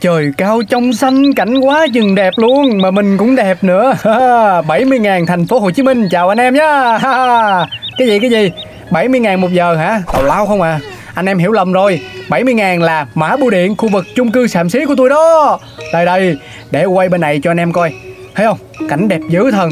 [0.00, 3.94] Trời, cao trong xanh, cảnh quá chừng đẹp luôn, Mà mình cũng đẹp nữa.
[4.68, 6.08] 70 ngàn thành phố Hồ Chí Minh.
[6.10, 6.98] Chào anh em nhá.
[7.98, 8.50] Cái gì cái gì?
[8.90, 10.02] 70 ngàn một giờ hả?
[10.12, 10.80] Tào lao không à?
[11.14, 12.00] Anh em hiểu lầm rồi.
[12.28, 15.58] 70 ngàn là mã bưu điện, khu vực chung cư sạm xí của tôi đó.
[15.92, 16.36] Đây đây,
[16.70, 17.92] Để quay bên này cho anh em coi.
[18.34, 18.58] Thấy không?
[18.88, 19.70] Cảnh đẹp dữ thần.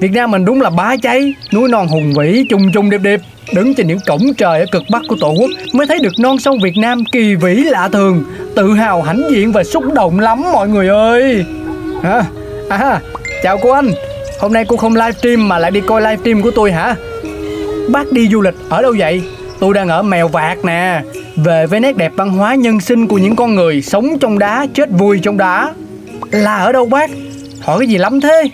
[0.00, 3.20] Việt Nam mình đúng là bá cháy, Núi non hùng vĩ, trùng trùng điệp điệp.
[3.54, 6.38] Đứng trên những cổng trời ở cực bắc của Tổ quốc Mới thấy được non
[6.38, 8.24] sông Việt Nam kỳ vĩ lạ thường
[8.56, 11.44] Tự hào hãnh diện và xúc động lắm mọi người ơi
[12.02, 12.24] Hả?
[12.68, 13.00] À,
[13.42, 13.90] chào cô anh
[14.40, 16.96] Hôm nay cô không livestream mà lại đi coi livestream của tôi hả?
[17.88, 19.22] Bác đi du lịch ở đâu vậy?
[19.60, 21.02] Tôi đang ở Mèo Vạc nè
[21.36, 24.66] Về với nét đẹp văn hóa nhân sinh của những con người Sống trong đá,
[24.74, 25.72] chết vui trong đá
[26.30, 27.10] Là ở đâu bác?
[27.60, 28.44] Hỏi cái gì lắm thế?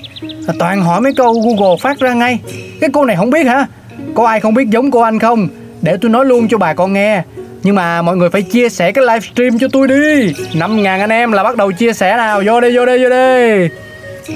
[0.58, 2.38] Toàn hỏi mấy câu Google phát ra ngay
[2.80, 3.66] Cái cô này không biết hả?
[4.14, 5.48] Có ai không biết giống cô anh không?
[5.82, 7.22] Để tôi nói luôn cho bà con nghe.
[7.62, 10.34] Nhưng mà mọi người phải chia sẻ cái livestream cho tôi đi.
[10.54, 12.42] 5 ngàn anh em là bắt đầu chia sẻ nào.
[12.46, 13.70] Vô đây vô đây vô đây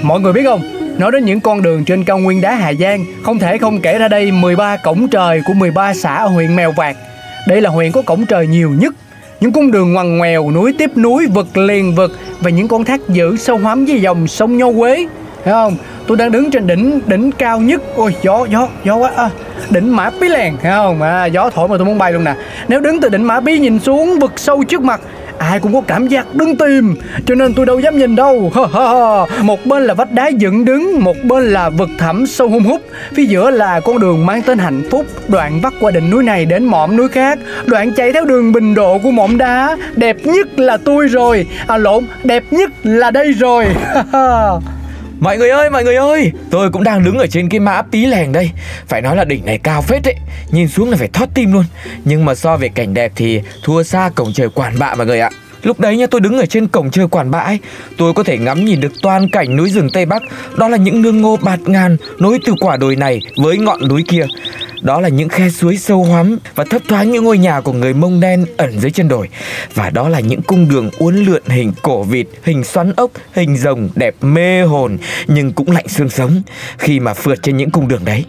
[0.03, 0.61] Mọi người biết không?
[0.99, 3.99] Nói đến những con đường trên cao nguyên đá Hà Giang Không thể không kể
[3.99, 6.97] ra đây 13 cổng trời của 13 xã ở huyện Mèo Vạc.
[7.47, 8.95] Đây là huyện có cổng trời nhiều nhất.
[9.41, 13.09] Những cung đường ngoằn ngoèo, núi tiếp núi, vực liền vực và những con thác
[13.09, 15.07] dữ sâu hoắm với dòng sông Nho Quế.
[15.49, 15.77] Thấy không?
[16.07, 17.83] Tôi đang đứng trên đỉnh đỉnh cao nhất.
[17.97, 19.11] Ôi gió gió gió quá.
[19.17, 19.31] À,
[19.71, 21.03] đỉnh Mã Pí Lèn, thấy không?
[21.03, 22.35] À, gió thổi mà tôi muốn bay luôn nè.
[22.69, 25.01] Nếu đứng từ đỉnh Mã Pí nhìn xuống vực sâu trước mặt
[25.39, 28.53] ai cũng có cảm giác đứng tìm cho nên tôi đâu dám nhìn đâu
[29.43, 32.83] một bên là vách đá dựng đứng một bên là vực thẳm sâu hung hút
[33.15, 36.45] phía giữa là con đường mang tên hạnh phúc đoạn vắt qua đỉnh núi này
[36.45, 40.59] đến mỏm núi khác đoạn chạy theo đường bình độ của mỏm đá đẹp nhất
[40.59, 43.67] là tôi rồi à lộn đẹp nhất là đây rồi
[45.21, 48.07] Mọi người ơi, mọi người ơi Tôi cũng đang đứng ở trên cái mã tí
[48.07, 48.51] lèng đây.
[48.87, 50.15] Phải nói là đỉnh này cao phết đấy.
[50.51, 51.65] Nhìn xuống là phải thót tim luôn.
[52.05, 55.21] Nhưng mà so về cảnh đẹp thì thua xa cổng trời quản bạ mọi người
[55.21, 55.31] ạ.
[55.69, 57.59] Lúc đấy nha tôi đứng ở trên cổng chơi quản bãi
[57.97, 60.23] Tôi có thể ngắm nhìn được toàn cảnh núi rừng Tây Bắc.
[60.57, 64.05] Đó là những nương ngô bạt ngàn Nối từ quả đồi này với ngọn núi
[64.09, 64.27] kia.
[64.83, 67.95] Đó là những khe suối sâu hoắm và thấp thoáng những ngôi nhà của người
[67.95, 69.29] mông đen ẩn dưới chân đồi.
[69.75, 73.57] Và đó là những cung đường uốn lượn hình cổ vịt hình xoắn ốc hình
[73.57, 76.43] rồng đẹp mê hồn nhưng cũng lạnh xương sống
[76.79, 78.25] khi mà phượt trên những cung đường đấy.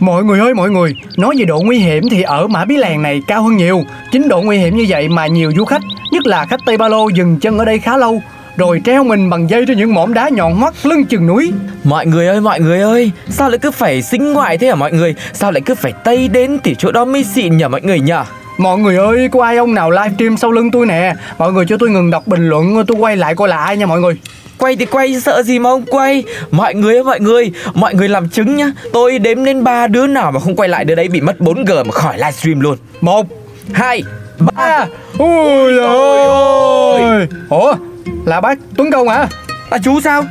[0.00, 3.02] Mọi người ơi mọi người, nói về độ nguy hiểm thì ở Mã Bí làng
[3.02, 3.82] này cao hơn nhiều.
[4.12, 5.82] Chính độ nguy hiểm như vậy mà nhiều du khách,
[6.16, 8.22] nhất là khách Tây Ba Lô dừng chân ở đây khá lâu
[8.56, 11.52] rồi treo mình bằng dây trên những mỏm đá nhọn hoắt lưng chừng núi.
[11.84, 14.92] Mọi người ơi mọi người ơi Sao lại cứ phải xính ngoại thế hả mọi
[14.92, 15.14] người?
[15.32, 18.12] Sao lại cứ phải tây đến thì chỗ đó mới xịn nhỉ mọi người nhỉ?
[18.58, 21.14] Mọi người ơi, có ai ông nào livestream sau lưng tôi nè?
[21.38, 23.86] Mọi người cho tôi ngừng đọc bình luận Tôi quay lại coi là ai nha
[23.86, 24.16] mọi người.
[24.58, 26.24] Quay thì quay sợ gì mà không quay?
[26.50, 28.72] Mọi người ơi mọi người Mọi người làm chứng nhá.
[28.92, 31.84] Tôi đếm đến ba đứa nào mà không quay lại đứa đấy bị mất 4G
[31.84, 32.76] mà khỏi livestream luôn.
[33.00, 33.26] Một
[33.72, 34.02] Hai
[34.38, 34.86] Ba.
[35.18, 35.72] Ôi.
[35.76, 35.86] trời
[37.10, 37.74] ơi Ủa
[38.26, 39.26] là bác Tuấn Công hả?
[39.70, 40.22] Là chú sao?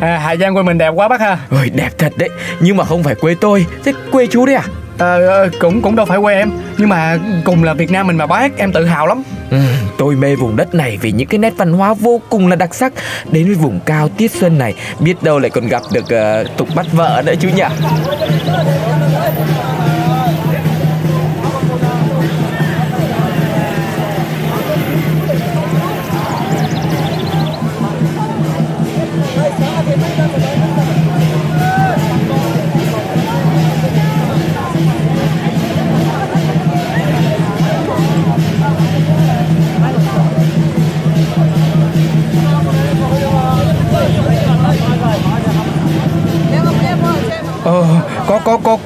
[0.00, 1.38] À, Hà Giang quê mình đẹp quá bác ha.
[1.50, 2.28] Ôi đẹp thật đấy.
[2.60, 4.62] Nhưng mà không phải quê tôi Thế quê chú đấy à?
[4.98, 5.16] À,
[5.60, 6.50] cũng cũng đâu phải quê em.
[6.78, 9.22] Nhưng mà cùng là Việt Nam mình mà bác em tự hào lắm.
[9.50, 9.58] Ừ,
[9.98, 12.74] tôi mê vùng đất này vì những cái nét văn hóa vô cùng là đặc
[12.74, 12.92] sắc.
[13.30, 16.68] Đến với vùng cao tiết xuân này biết đâu lại còn gặp được uh, tục
[16.74, 17.62] bắt vợ nữa chú nhỉ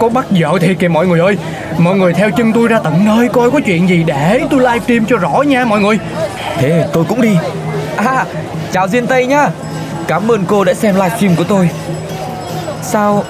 [0.02, 1.36] có bắt vợ thì kìa mọi người ơi.
[1.78, 5.06] Mọi người theo chân tôi ra tận nơi coi có chuyện gì để tôi livestream
[5.06, 5.98] cho rõ nha mọi người.
[6.56, 7.36] Thế tôi cũng đi.
[7.96, 8.24] À,
[8.72, 9.48] chào Duyên Tây nhá.
[10.08, 11.68] Cảm ơn cô đã xem livestream của tôi.
[12.82, 13.24] Sao,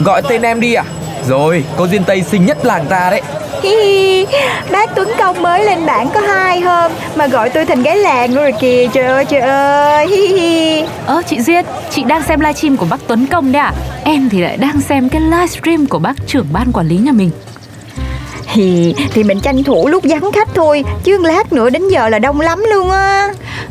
[0.00, 0.84] gọi tên em đi à?
[1.28, 3.22] Rồi, cô Duyên Tây xinh nhất làng ta đấy.
[3.64, 4.26] Hi
[4.72, 8.34] bác Tuấn Công mới lên bảng có hai hôm mà gọi tôi thành gái làng
[8.34, 10.82] rồi kìa trời ơi trời ơi hi hi.
[11.06, 13.72] Ơ chị Duyên, chị đang xem livestream của bác Tuấn Công đấy à?
[14.04, 17.30] Em thì lại đang xem cái livestream của bác trưởng ban quản lý nhà mình.
[18.52, 22.18] Thì thì mình tranh thủ lúc vắng khách thôi chứ lát nữa đến giờ là
[22.18, 23.28] đông lắm luôn á.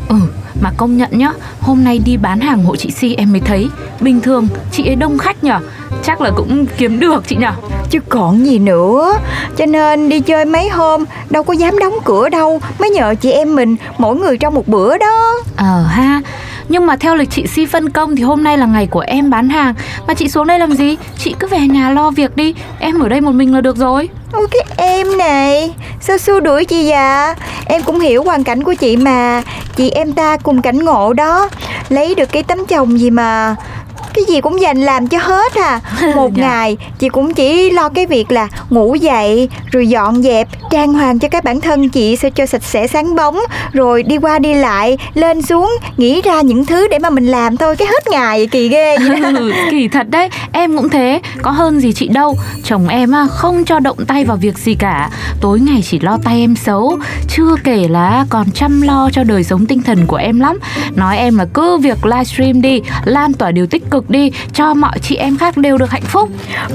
[0.10, 0.16] Ừ,
[0.64, 1.32] mà công nhận nhá,
[1.62, 3.70] hôm nay đi bán hàng hộ chị Si em mới thấy.
[4.00, 5.60] Bình thường chị ấy đông khách nhở?
[6.04, 7.52] Chắc là cũng kiếm được chị nhở?
[7.90, 9.14] Chứ còn gì nữa.
[9.58, 12.62] Cho nên đi chơi mấy hôm Đâu có dám đóng cửa đâu.
[12.80, 15.42] Mới nhờ chị em mình Mỗi người trong một bữa đó.
[15.56, 16.22] Ờ ha.
[16.70, 19.30] Nhưng mà theo lịch chị Si phân công thì hôm nay là ngày của em
[19.30, 19.74] bán hàng.
[20.08, 20.98] Mà chị xuống đây làm gì?
[21.18, 22.54] Chị cứ về nhà lo việc đi.
[22.80, 24.10] Em ở đây một mình là được rồi.
[24.32, 28.74] Ôi cái em này Sao xua đuổi chị dạ Em cũng hiểu hoàn cảnh của
[28.74, 29.42] chị mà
[29.76, 31.50] Chị em ta cùng cảnh ngộ đó.
[31.90, 33.56] Lấy được cái tấm chồng gì mà
[34.14, 35.80] cái gì cũng dành làm cho hết à.
[36.16, 36.44] Một dạ.
[36.48, 41.20] ngày chị cũng chỉ lo cái việc là ngủ dậy rồi dọn dẹp trang hoàng
[41.20, 43.40] cho cái bản thân chị sao cho sạch sẽ sáng bóng
[43.74, 47.58] rồi đi qua đi lại lên xuống nghĩ ra những thứ để mà mình làm
[47.58, 48.96] thôi cái hết ngày kỳ ghê
[49.36, 52.38] ừ, kỳ thật đấy em cũng thế có hơn gì chị đâu.
[52.64, 55.10] Chồng em không cho động tay vào việc gì cả.
[55.42, 59.44] Tối ngày chỉ lo tay em xấu chưa kể là còn chăm lo cho đời
[59.44, 60.60] sống tinh thần của em lắm.
[60.96, 64.74] Nói em là cứ việc livestream đi lan tỏa điều tích cực cực đi cho
[64.74, 66.30] mọi chị em khác đều được hạnh phúc.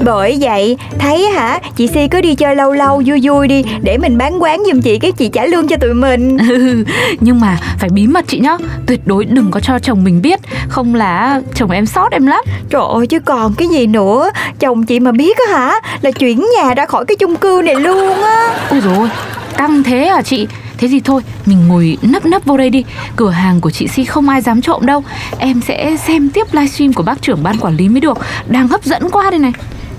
[0.05, 3.97] Bởi vậy thấy hả chị si cứ đi chơi lâu lâu vui vui đi để
[3.97, 6.37] mình bán quán giùm chị cái chị trả lương cho tụi mình.
[6.49, 6.83] Ừ,
[7.19, 10.39] nhưng mà phải bí mật chị nhá tuyệt đối đừng có cho chồng mình biết
[10.69, 12.43] không là chồng em sót em lắm.
[12.69, 14.29] Trời ơi chứ còn cái gì nữa
[14.59, 17.75] chồng chị mà biết á hả là chuyển nhà ra khỏi cái chung cư này
[17.75, 18.57] luôn á.
[18.69, 19.09] Ôi rồi
[19.57, 20.47] căng thế à chị
[20.79, 22.83] Thế thì thôi, mình ngồi nấp nấp vô đây đi.
[23.15, 25.03] Cửa hàng của chị Si không ai dám trộm đâu.
[25.37, 28.17] Em sẽ xem tiếp livestream của bác trưởng ban quản lý mới được.
[28.47, 29.51] Đang hấp dẫn quá đây này.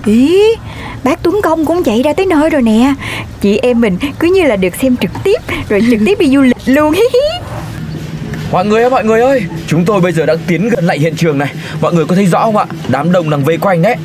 [0.05, 0.41] Ý,
[1.03, 2.93] bác Tuấn Công cũng chạy ra tới nơi rồi nè.
[3.41, 6.41] Chị em mình cứ như là được xem trực tiếp Rồi trực tiếp đi du
[6.41, 6.93] lịch luôn.
[6.93, 7.45] Hí hí.
[8.51, 9.43] Mọi người ơi, mọi người ơi.
[9.67, 11.53] Chúng tôi bây giờ đang tiến gần lại hiện trường này.
[11.81, 12.65] Mọi người có thấy rõ không ạ?
[12.87, 13.95] Đám đông đang vây quanh đấy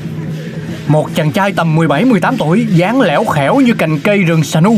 [0.88, 4.77] một chàng trai tầm 17-18 tuổi dáng lẻo khẻo như cành cây rừng Sanu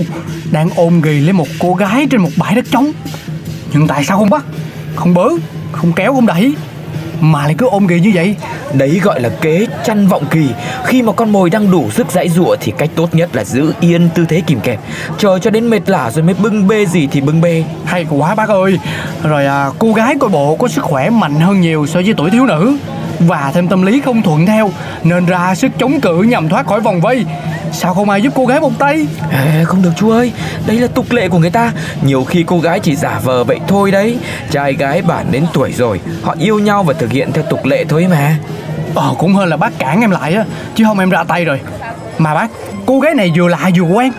[0.50, 2.92] đang ôm ghì lấy một cô gái trên một bãi đất trống.
[3.72, 4.44] Nhưng tại sao không bắt?
[4.94, 5.28] Không bớ,
[5.72, 6.54] không kéo, không đẩy
[7.20, 8.36] mà lại cứ ôm ghì như vậy?
[8.74, 10.48] Đấy gọi là kế chăn vọng kỳ.
[10.84, 13.72] Khi mà con mồi đang đủ sức dãy dụa Thì cách tốt nhất là giữ
[13.80, 14.80] yên tư thế kìm kẹp.
[15.18, 17.64] Chờ cho đến mệt lả rồi mới bưng bê gì thì bưng bê.
[17.84, 18.78] Hay quá bác ơi.
[19.22, 22.30] Rồi à, cô gái coi bộ có sức khỏe mạnh hơn nhiều so với tuổi
[22.30, 22.76] thiếu nữ
[23.18, 24.70] và thêm tâm lý không thuận theo
[25.02, 27.24] nên ra sức chống cự nhằm thoát khỏi vòng vây.
[27.72, 29.06] Sao không ai giúp cô gái một tay?
[29.30, 30.32] À, không được chú ơi.
[30.66, 31.72] Đây là tục lệ của người ta.
[32.02, 34.18] Nhiều khi cô gái chỉ giả vờ vậy thôi đấy.
[34.50, 37.84] Trai gái bản đến tuổi rồi họ yêu nhau và thực hiện theo tục lệ
[37.88, 38.36] thôi mà.
[38.94, 40.44] Ờ cũng hơn là bác cản em lại á
[40.74, 41.60] chứ không em ra tay rồi.
[42.18, 42.50] Mà bác
[42.86, 44.12] cô gái này vừa lạ vừa quen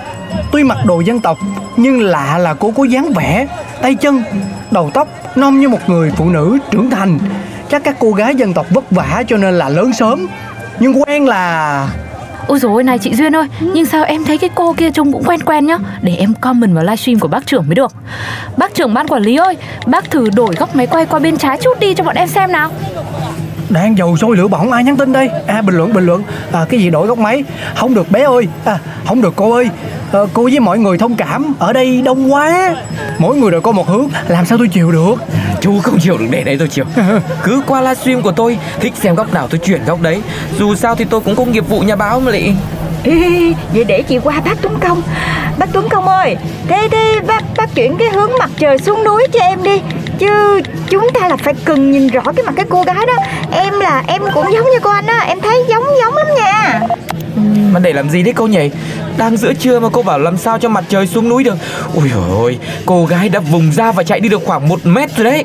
[0.52, 1.38] tuy mặc đồ dân tộc
[1.78, 3.48] nhưng lạ là cô có dáng vẻ
[3.82, 4.24] tay chân
[4.72, 7.20] đầu tóc non như một người phụ nữ trưởng thành
[7.70, 10.28] chắc các cô gái dân tộc vất vả cho nên là lớn sớm.
[10.80, 11.88] Nhưng quen là
[12.48, 15.24] Ôi dồi này chị Duyên ơi Nhưng sao em thấy cái cô kia trông cũng
[15.24, 15.78] quen quen nhá?
[16.02, 17.92] Để em comment vào livestream của bác trưởng mới được.
[18.58, 21.58] Bác trưởng ban quản lý ơi Bác thử đổi góc máy quay qua bên trái
[21.64, 22.72] chút đi cho bọn em xem nào.
[23.70, 25.30] Đang dầu sôi lửa bỏng ai nhắn tin đây?
[25.48, 26.24] À bình luận bình luận.
[26.52, 27.44] À, cái gì đổi góc máy?
[27.76, 28.48] Không được bé ơi.
[28.66, 29.70] À, không được cô ơi
[30.12, 32.76] à, cô với mọi người thông cảm ở đây đông quá.
[33.18, 35.16] Mỗi người đều có một hướng làm sao tôi chịu được?
[35.62, 36.86] Chú không chịu được để đây tôi chịu.
[37.44, 40.22] Cứ qua livestream của tôi thích xem góc nào tôi chuyển góc đấy.
[40.60, 42.52] Dù sao thì tôi cũng có nghiệp vụ nhà báo mà lị.
[43.04, 45.02] Ê, vậy để chị qua bác Tuấn Công.
[45.58, 46.36] Bác Tuấn Công ơi
[46.68, 49.82] Thế thế bác bác chuyển cái hướng mặt trời xuống núi cho em đi.
[50.20, 53.14] Chứ chúng ta là phải cần nhìn rõ cái mặt cái cô gái đó.
[53.52, 56.80] Em là em cũng giống như cô anh á Em thấy giống giống lắm nha
[57.72, 58.70] Mà để làm gì đấy cô nhỉ?
[59.18, 61.56] Đang giữa trưa mà cô bảo làm sao cho mặt trời xuống núi được?
[61.96, 65.26] Ui ôi Cô gái đã vùng ra và chạy đi được khoảng một mét rồi
[65.26, 65.44] đấy.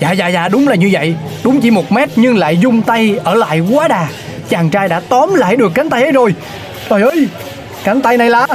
[0.00, 1.14] Dạ dạ dạ đúng là như vậy.
[1.44, 4.08] Đúng chỉ một mét nhưng lại dung tay ở lại quá đà.
[4.48, 6.34] Chàng trai đã tóm lại được cánh tay ấy rồi.
[6.90, 7.28] Trời ơi
[7.84, 8.46] Cánh tay này là?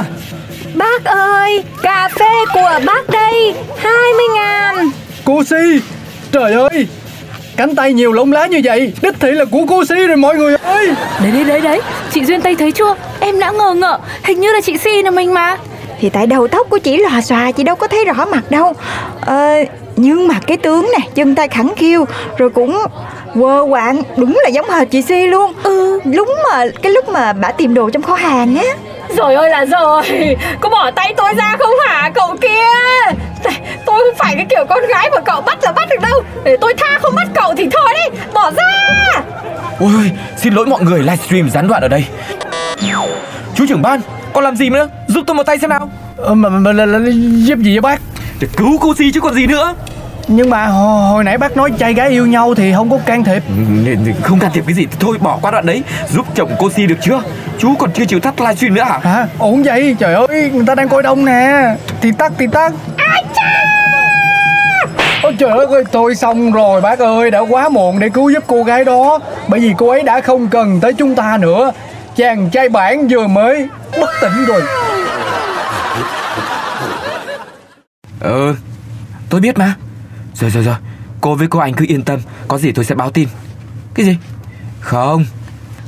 [0.74, 4.90] Bác ơi Cà phê của bác đây 20 ngàn.
[5.24, 5.80] Cô Si
[6.32, 6.86] Trời ơi
[7.56, 10.36] Cánh tay nhiều lông lá như vậy Đích thị là của cô Si rồi mọi
[10.36, 10.88] người ơi.
[11.22, 11.80] Đấy đấy đấy đấy.
[12.10, 12.94] Chị Duyên Tây thấy chưa?
[13.20, 15.56] Em đã ngờ ngợ Hình như là chị Si là mình mà.
[16.00, 18.72] Thì tại đầu tóc của chị lòa xòa Chị đâu có thấy rõ mặt đâu.
[19.20, 19.64] Ờ
[19.96, 22.04] Nhưng mà cái tướng nè Chân tay khẳng khiu
[22.38, 22.78] Rồi cũng
[23.34, 25.52] quơ quạng Đúng là giống hệt chị Si luôn.
[25.62, 26.00] Ừ.
[26.04, 28.74] Đúng mà cái lúc mà bà tìm đồ trong kho hàng á
[29.08, 30.36] rồi ơi là rồi.
[30.60, 33.16] Cô bỏ tay tôi ra không hả cậu kia?
[33.86, 36.22] Tôi không phải cái kiểu con gái mà cậu bắt là bắt được đâu.
[36.44, 39.22] Để tôi tha không bắt cậu thì thôi đi Bỏ ra.
[39.80, 42.04] Ôi xin lỗi mọi người livestream gián đoạn ở đây.
[43.54, 44.00] Chú trưởng ban
[44.32, 44.88] Còn làm gì nữa?
[45.06, 45.90] Giúp tôi một tay xem nào.
[46.16, 46.98] Ờ, mà, mà, mà là, là,
[47.36, 48.00] giúp gì vậy bác?
[48.40, 49.74] Để cứu cô Si chứ còn gì nữa
[50.28, 53.24] Nhưng mà hồi, hồi nãy bác nói trai gái yêu nhau thì không có can
[53.24, 53.42] thiệp.
[53.48, 55.82] Ừ, Không can thiệp cái gì thì thôi bỏ qua đoạn đấy.
[56.10, 57.22] Giúp chồng cô Si được chưa?
[57.58, 58.98] Chú còn chưa chịu tắt livestream nữa hả?
[59.02, 59.26] Hả?
[59.38, 59.96] Ổn vậy?
[59.98, 61.74] Trời ơi, người ta đang coi đông nè.
[62.00, 62.72] Thì tắt thì tắt.
[65.22, 67.30] Ôi trời ơi, tôi xong rồi bác ơi.
[67.30, 69.18] Đã quá muộn để cứu giúp cô gái đó.
[69.48, 71.72] Bởi vì cô ấy đã không cần tới chúng ta nữa.
[72.16, 73.68] Chàng trai bản vừa mới
[74.00, 74.62] bất tỉnh rồi.
[78.20, 78.54] Ừ
[79.30, 79.74] Tôi biết mà
[80.34, 80.74] Rồi rồi rồi.
[81.20, 82.20] Cô với cô anh cứ yên tâm.
[82.48, 83.28] Có gì tôi sẽ báo tin.
[83.94, 84.16] Cái gì?
[84.80, 85.24] Không.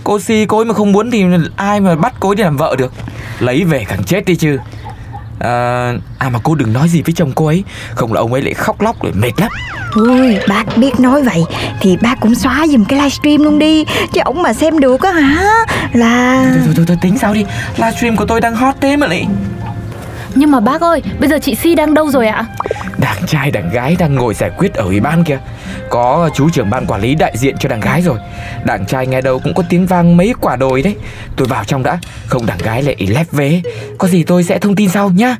[0.04, 1.24] Cô Si cô ấy mà không muốn thì
[1.56, 2.92] ai mà bắt cô ấy đi làm vợ được?
[3.40, 4.58] Lấy về càng chết đi chứ.
[5.40, 7.64] À, à mà cô đừng nói gì với chồng cô ấy.
[7.94, 9.50] Không là ông ấy lại khóc lóc rồi mệt lắm.
[9.94, 11.44] Ui, bác biết nói vậy
[11.80, 13.84] thì bác cũng xóa giùm cái livestream luôn đi.
[14.12, 15.50] Chứ ổng mà xem được á hả?
[15.92, 16.44] Là...
[16.54, 17.44] Thôi thôi thôi, thôi tính sao đi.
[17.76, 19.26] Livestream của tôi đang hot thế mà lại
[20.36, 22.46] Nhưng mà bác ơi, bây giờ chị Si đang đâu rồi ạ?
[22.98, 25.38] Đàn trai đàn gái đang ngồi giải quyết ở ủy ban kia
[25.90, 28.18] Có chú trưởng ban quản lý đại diện cho đàn gái rồi.
[28.64, 30.96] Đàn trai nghe đâu cũng có tiếng vang mấy quả đồi đấy.
[31.36, 31.98] Tôi vào trong đã.
[32.26, 33.62] Không đàn gái lại lép vế.
[33.98, 35.36] Có gì tôi sẽ thông tin sau nhá.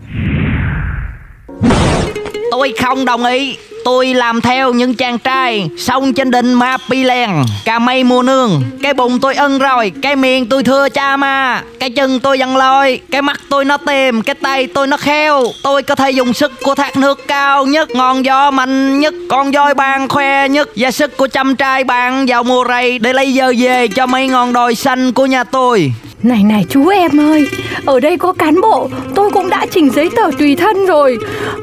[2.51, 7.05] Tôi không đồng ý Tôi làm theo những chàng trai Sông trên đỉnh ma pi
[7.05, 7.31] lèn
[7.65, 8.63] Cà mây mùa nương.
[8.83, 11.63] Cái bụng tôi ân rồi, Cái miệng tôi thưa cha ma.
[11.81, 15.45] Cái chân tôi dằn lôi Cái mắt tôi nó tìm Cái tay tôi nó kheo.
[15.63, 19.51] Tôi có thể dùng sức của thác nước cao nhất, Ngọn gió mạnh nhất, Con
[19.51, 20.69] voi bàn khoe nhất.
[20.77, 24.29] Và sức của trăm trai bạn vào mùa rầy Để lấy giờ về cho mấy
[24.29, 25.93] ngọn đồi xanh của nhà tôi.
[26.27, 27.49] Này này chú em ơi
[27.85, 31.19] Ở đây có cán bộ Tôi cũng đã chỉnh giấy tờ tùy thân rồi.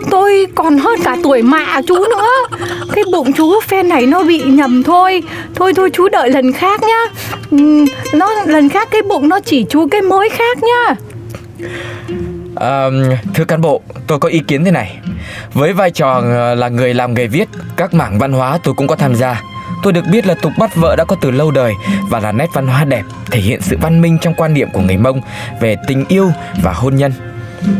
[0.10, 2.58] Tôi còn hơn cả tuổi mạ chú nữa.
[2.94, 5.24] Cái bụng chú phen này nó bị nhầm thôi.
[5.56, 7.06] Thôi thôi chú đợi lần khác nhá.
[8.14, 10.96] Nó lần khác cái bụng nó chỉ chú cái mối khác nhá.
[12.56, 12.86] À,
[13.34, 14.98] Thưa cán bộ Tôi có ý kiến thế này.
[15.54, 18.88] Với vai trò ờ, là người làm nghề viết Các mảng văn hóa tôi cũng
[18.88, 19.42] có tham gia.
[19.84, 21.74] Tôi được biết là tục bắt vợ đã có từ lâu đời
[22.10, 24.82] và là nét văn hóa đẹp, thể hiện sự văn minh trong quan niệm của
[24.82, 25.22] người Mông
[25.62, 26.32] về tình yêu
[26.64, 27.33] và hôn nhân.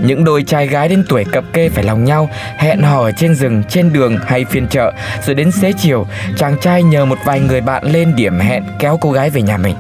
[0.06, 3.64] Những đôi trai gái đến tuổi cập kê phải lòng nhau, hẹn hò trên rừng,
[3.70, 4.94] trên đường hay phiên chợ,
[5.26, 8.98] rồi đến xế chiều, chàng trai nhờ một vài người bạn lên điểm hẹn kéo
[9.02, 9.76] cô gái về nhà mình.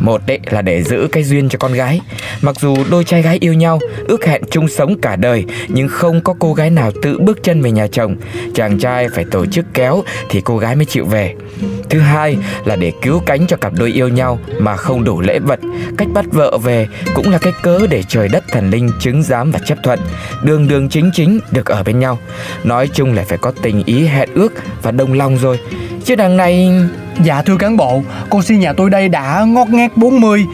[0.00, 2.00] Một đấy là để giữ cái duyên cho con gái.
[2.40, 3.78] Mặc dù đôi trai gái yêu nhau,
[4.08, 7.62] ước hẹn chung sống cả đời, nhưng không có cô gái nào tự bước chân
[7.62, 8.16] về nhà chồng.
[8.54, 11.34] Chàng trai phải tổ chức kéo thì cô gái mới chịu về.
[11.90, 15.38] Thứ hai là để cứu cánh cho cặp đôi yêu nhau mà không đủ lễ
[15.38, 15.60] vật.
[15.98, 19.50] Cách bắt vợ về cũng là cái cớ để trời đất thần linh chứng giám
[19.50, 20.00] và chấp thuận.
[20.42, 22.18] Đường đường chính chính được ở bên nhau.
[22.64, 25.58] Nói chung là phải có tình ý hẹn ước và đồng lòng rồi.
[26.04, 26.70] Chứ đằng này
[27.24, 30.46] Dạ thưa cán bộ Cô Si nhà tôi đây đã ngót nghét 40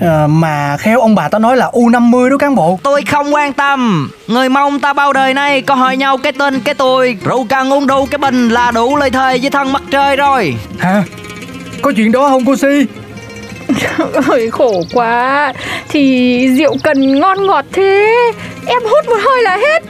[0.00, 2.78] à, Mà khéo ông bà ta nói là U50 đó cán bộ.
[2.82, 4.10] Tôi không quan tâm.
[4.26, 7.72] Người Mông ta bao đời nay có hỏi nhau cái tên cái tuổi Rượu càng
[7.72, 10.54] uống đủ cái bình là đủ lời thề với thân mặt trời rồi.
[10.78, 11.02] Hả?
[11.82, 12.86] Có chuyện đó không cô Si
[14.28, 15.52] Ôi, khổ quá.
[15.88, 18.32] Thì rượu cần ngon ngọt thế.
[18.66, 19.82] Em hút một hơi là hết.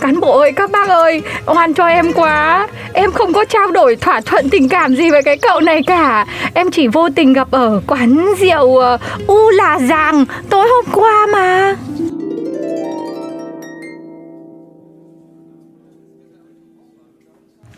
[0.00, 2.68] Cán bộ ơi, các bác ơi, Oan cho em quá.
[2.92, 6.26] Em không có trao đổi thỏa thuận tình cảm gì với cái cậu này cả.
[6.54, 11.26] Em chỉ vô tình gặp ở quán rượu ờ, U là Giàng Tối hôm qua
[11.32, 11.76] mà.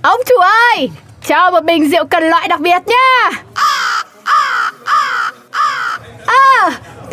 [0.02, 0.34] Ông chủ
[0.74, 0.90] ơi,
[1.26, 3.30] Cho một bình rượu cần loại đặc biệt nhá.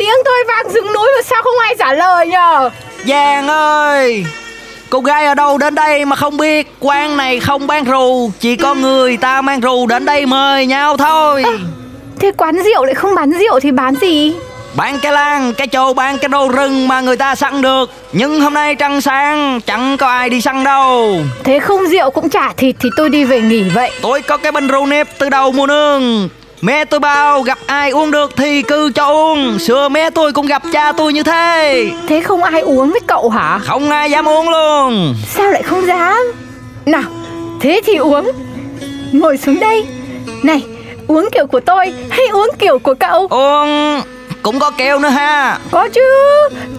[0.06, 2.70] Tiếng tôi vang rừng núi mà sao không ai trả lời nhờ?
[3.08, 4.24] Giang ơi
[4.90, 6.72] Cô gái ở đâu đến đây mà không biết?
[6.80, 10.96] Quán này không bán rượu Chỉ có người ta mang rượu đến đây mời nhau
[10.96, 11.44] thôi.
[12.18, 14.34] Thế quán rượu lại không bán rượu thì bán gì?
[14.76, 17.90] Bán cái lan, cái trâu bán cái đồ rừng mà người ta săn được.
[18.12, 21.20] Nhưng hôm nay trăng sáng Chẳng có ai đi săn đâu.
[21.44, 23.90] Thế không rượu cũng trả thịt thì tôi đi về nghỉ vậy.
[24.02, 26.28] Tôi có cái bình rượu nếp từ đầu mùa nương
[26.60, 29.58] Mẹ tôi bao gặp ai uống được thì cứ cho uống.
[29.58, 31.86] Xưa mẹ tôi cũng gặp cha tôi như thế.
[32.08, 33.58] Thế không ai uống với cậu hả?
[33.64, 35.14] Không ai dám uống luôn.
[35.28, 36.32] Sao lại không dám?
[36.86, 37.02] Nào
[37.60, 38.30] thế thì uống.
[39.12, 39.86] Ngồi xuống đây.
[40.42, 40.62] Này
[41.06, 43.26] uống kiểu của tôi hay uống kiểu của cậu?
[43.30, 44.00] Uống
[44.42, 45.58] cũng có keo nữa ha.
[45.70, 46.00] Có chứ.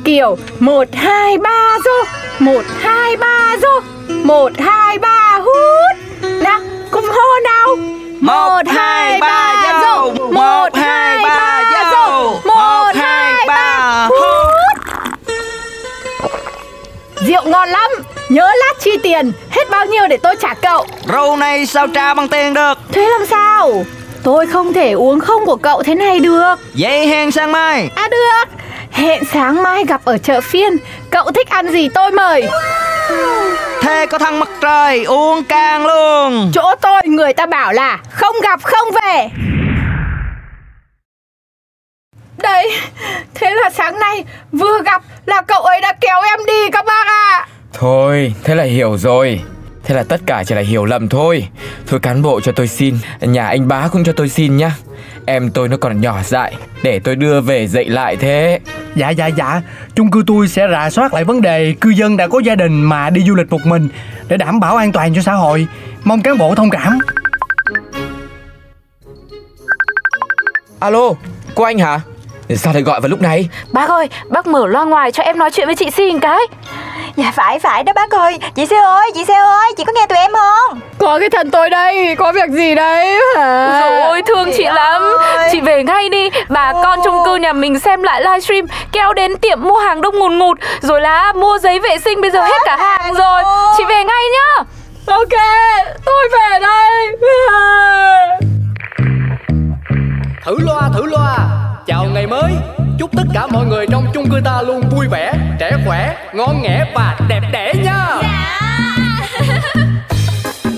[0.03, 1.91] Kiểu 1, 2, 3 rô
[2.39, 3.79] 1, 2, 3 rô
[4.23, 5.97] 1, 2, 3 hút.
[6.43, 6.59] Nào
[6.91, 7.77] cùng hô nào
[8.21, 10.13] Một, hai, ba, dâu.
[10.31, 12.41] Một, hai, ba, dâu.
[12.45, 14.53] Một, hai, ba, hút.
[17.27, 17.91] Rượu ngon lắm.
[18.29, 19.31] Nhớ lát chi tiền.
[19.49, 20.85] Hết bao nhiêu để tôi trả cậu?
[21.13, 22.73] Rượu này sao trả bằng tiền được?
[22.91, 23.83] Thế làm sao?
[24.23, 26.55] Tôi không thể uống không của cậu thế này được.
[26.77, 27.89] Vậy hẹn sang mai.
[27.95, 28.49] À được.
[28.91, 30.77] Hẹn sáng mai gặp ở chợ phiên.
[31.09, 32.47] Cậu thích ăn gì tôi mời
[33.81, 38.35] Thế có thằng mặt trời uống càng luôn Chỗ tôi người ta bảo là Không
[38.43, 39.27] gặp không về
[42.37, 42.71] Đây
[43.33, 47.07] Thế là sáng nay Vừa gặp là cậu ấy đã kéo em đi các bác
[47.07, 47.47] ạ
[47.79, 49.41] Thôi, thế là hiểu rồi.
[49.83, 51.47] Thế là tất cả chỉ là hiểu lầm thôi.
[51.87, 54.71] Thôi cán bộ cho tôi xin, nhà anh bá cũng cho tôi xin nhá.
[55.25, 58.59] Em tôi nó còn nhỏ dại, để tôi đưa về dạy lại thế.
[58.95, 59.61] Dạ dạ dạ
[59.95, 62.81] chung cư tôi sẽ rà soát lại vấn đề cư dân đã có gia đình
[62.81, 63.89] mà đi du lịch một mình
[64.27, 65.67] để đảm bảo an toàn cho xã hội
[66.03, 66.99] mong cán bộ thông cảm
[70.79, 71.09] Alo,
[71.55, 71.99] cô anh hả?
[72.55, 73.49] Sao lại gọi vào lúc này?
[73.71, 76.39] Bác ơi, bác mở loa ngoài cho em nói chuyện với chị xin cái
[77.17, 78.39] Dạ phải phải đó bác ơi.
[78.55, 80.79] Chị Siêu ơi chị Siêu ơi Chị có nghe tụi em không?
[80.97, 83.79] Có cái thần tôi đây Có việc gì đấy hả?
[83.81, 85.01] Trời ơi, thương chị lắm.
[85.19, 85.49] ơi.
[85.51, 86.29] Chị về ngay đi.
[86.49, 90.19] Bà con chung cư nhà mình xem lại livestream Kéo đến tiệm mua hàng đông
[90.19, 90.57] ngùn ngụt.
[90.81, 93.43] Rồi là mua giấy vệ sinh bây giờ hết cả hàng rồi.
[93.77, 94.63] Chị về ngay nhá.
[95.07, 95.29] Ok
[96.05, 97.17] Tôi về đây.
[100.45, 101.37] Thử loa thử loa.
[101.87, 102.51] Chào ngày mới
[102.99, 106.61] Chúc tất cả mọi người trong chung cư ta luôn vui vẻ Trẻ khỏe, ngon
[106.61, 108.07] nghẻ và đẹp đẽ nha.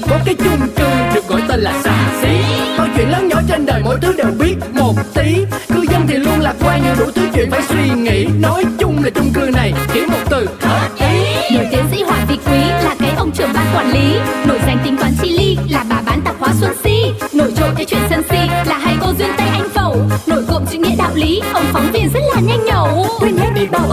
[0.10, 2.42] Có cái chung cư được gọi tên là xà xí.
[2.78, 5.46] Mọi chuyện lớn nhỏ trên đời mỗi thứ đều biết một tí.
[5.74, 7.59] Cư dân thì luôn lạc quan nhiều đủ thứ chuyện phải